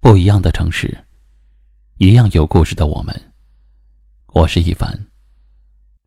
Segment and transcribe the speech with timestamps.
[0.00, 0.96] 不一样的城市，
[1.96, 3.12] 一样有故事的我们。
[4.28, 4.96] 我是一凡。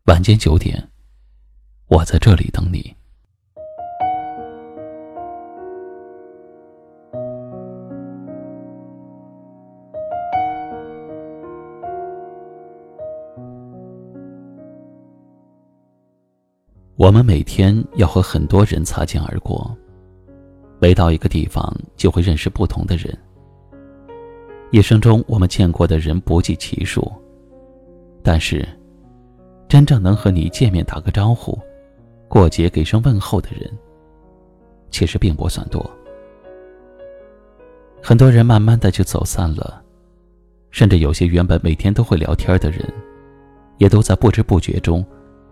[0.06, 0.88] 晚间九点，
[1.88, 2.96] 我在这里等你。
[16.96, 19.76] 我们每天要和很多人擦肩而过。
[20.80, 23.16] 每到一个地方，就会认识不同的人。
[24.72, 27.12] 一生中，我们见过的人不计其数，
[28.22, 28.66] 但是，
[29.68, 31.58] 真正能和你见面打个招呼、
[32.26, 33.70] 过节给声问候的人，
[34.90, 35.78] 其实并不算多。
[38.02, 39.82] 很多人慢慢的就走散了，
[40.70, 42.82] 甚至有些原本每天都会聊天的人，
[43.76, 45.04] 也都在不知不觉中，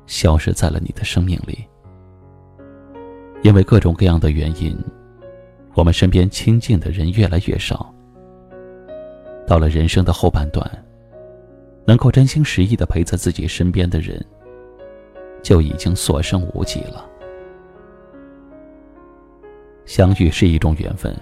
[0.07, 1.63] 消失在了你的生命里。
[3.43, 4.75] 因为各种各样的原因。
[5.75, 7.95] 我们身边亲近的人越来越少，
[9.51, 10.65] 到了人生的后半段，
[11.85, 14.25] 能够真心实意的陪在自己身边的人，
[15.43, 17.05] 就已经所剩无几了。
[19.87, 21.13] 相遇是一种缘分。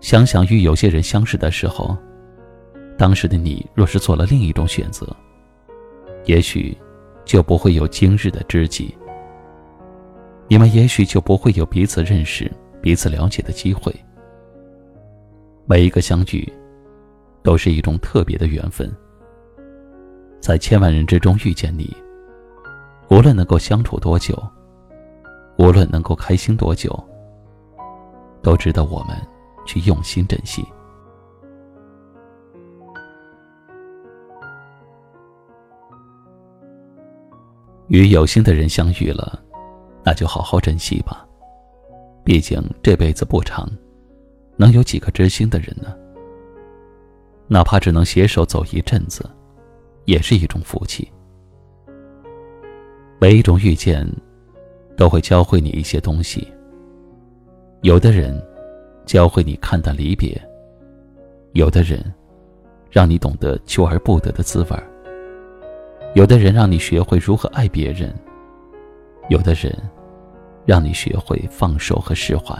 [0.00, 1.98] 想想与有些人相识的时候，
[2.96, 5.04] 当时的你若是做了另一种选择，
[6.24, 6.78] 也许
[7.24, 8.96] 就不会有今日的知己，
[10.46, 12.48] 你们也许就不会有彼此认识。
[12.80, 13.92] 彼此了解的机会，
[15.66, 16.50] 每一个相聚，
[17.42, 18.90] 都是一种特别的缘分。
[20.40, 21.94] 在千万人之中遇见你，
[23.10, 24.36] 无论能够相处多久，
[25.58, 26.92] 无论能够开心多久，
[28.42, 29.16] 都值得我们
[29.66, 30.64] 去用心珍惜。
[37.88, 39.42] 与有心的人相遇了，
[40.04, 41.26] 那就好好珍惜吧。
[42.24, 43.68] 毕竟这辈子不长，
[44.56, 45.94] 能有几个知心的人呢？
[47.52, 49.28] 哪怕只能携手走一阵子，
[50.04, 51.10] 也是一种福气。
[53.20, 54.08] 每一种遇见，
[54.96, 56.46] 都会教会你一些东西。
[57.82, 58.40] 有的人，
[59.04, 60.40] 教会你看淡离别；
[61.52, 62.00] 有的人，
[62.88, 64.76] 让你懂得求而不得的滋味；
[66.14, 68.10] 有的人让你学会如何爱别人；
[69.28, 69.76] 有的人。
[70.66, 72.54] 让你学会放手和释怀，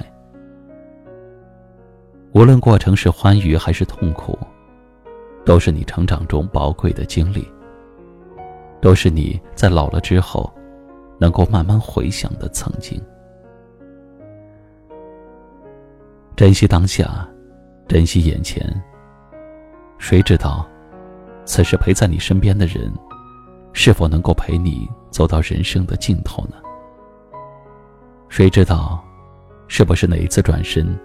[2.32, 4.36] 无论过程是欢愉还是痛苦，
[5.44, 7.46] 都是你成长中宝贵的经历，
[8.80, 10.52] 都是你在老了之后
[11.18, 13.00] 能够慢慢回想的曾经。
[16.36, 17.28] 珍惜当下，
[17.88, 18.64] 珍惜眼前。
[19.98, 20.66] 谁知道，
[21.44, 22.90] 此时陪在你身边的人，
[23.72, 26.56] 是否能够陪你走到人生的尽头呢？
[28.28, 29.04] 谁知道，
[29.68, 30.98] 是不是哪一次转身，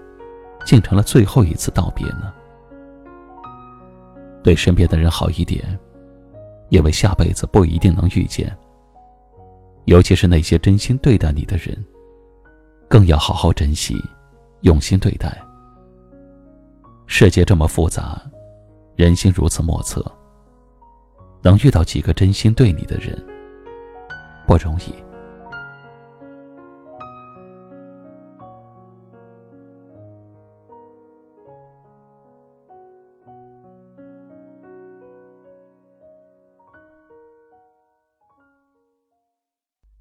[0.65, 2.33] 竟成了最后一次道别呢？
[4.45, 5.65] 对身边的人好一点，
[6.69, 8.55] 因为下辈子不一定能遇见。
[9.85, 11.75] 尤其是那些真心对待你的人，
[12.87, 13.95] 更要好好珍惜，
[14.61, 15.35] 用心对待。
[17.07, 18.21] 世界这么复杂，
[18.95, 20.05] 人心如此莫测，
[21.41, 23.19] 能遇到几个真心对你的人，
[24.45, 24.93] 不容易。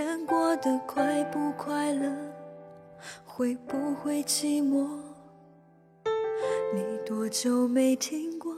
[0.00, 2.10] 人过得快不快乐，
[3.26, 4.88] 会不会寂寞？
[6.74, 8.54] 你多久没听过，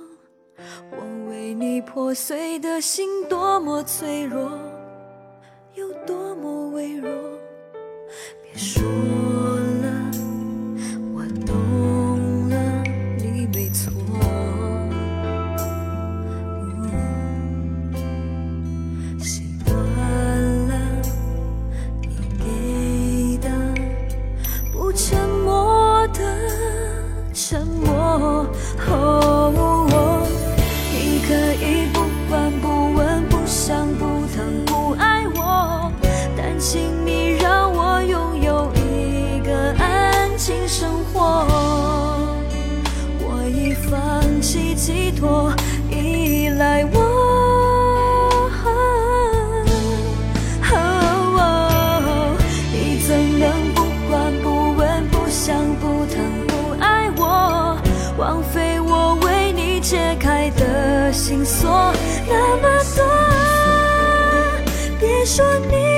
[0.92, 4.52] 我为你破碎的心多么脆弱，
[5.74, 7.10] 有多么微弱？
[8.42, 9.11] 别说。
[36.64, 41.44] 请你让我拥有一个安静生活。
[43.18, 45.52] 我已放弃寄托，
[45.90, 47.00] 依赖我。
[52.72, 57.76] 你怎能不管不问不想不疼不爱我，
[58.16, 61.92] 枉费我为你解开的心锁
[62.28, 63.04] 那么多？
[65.00, 65.91] 别说你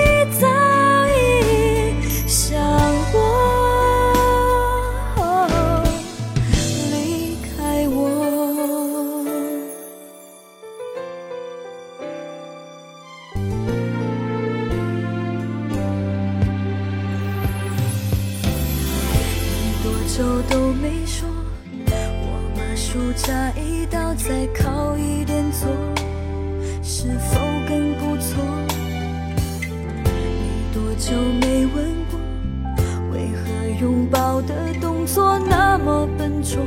[20.16, 21.28] 手都没说，
[21.88, 25.68] 我把书架移到再靠一点坐，
[26.84, 28.40] 是否更不错？
[30.04, 32.20] 你多久没吻过？
[33.12, 36.62] 为何拥抱的动作那么笨拙？